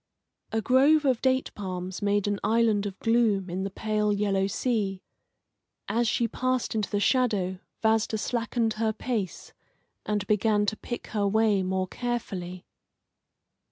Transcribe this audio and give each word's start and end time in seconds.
A 0.51 0.61
grove 0.63 1.05
of 1.05 1.21
date 1.21 1.51
palms 1.53 2.01
made 2.01 2.27
an 2.27 2.39
island 2.43 2.87
of 2.87 2.97
gloom 2.97 3.51
in 3.51 3.61
the 3.63 3.69
pale 3.69 4.11
yellow 4.11 4.47
sea. 4.47 5.03
As 5.87 6.07
she 6.07 6.27
passed 6.27 6.73
into 6.73 6.89
the 6.89 6.99
shadow 6.99 7.59
Vasda 7.83 8.17
slackened 8.17 8.73
her 8.81 8.93
pace, 8.93 9.53
and 10.03 10.25
began 10.25 10.65
to 10.65 10.75
pick 10.75 11.05
her 11.13 11.27
way 11.27 11.61
more 11.61 11.87
carefully. 11.87 12.65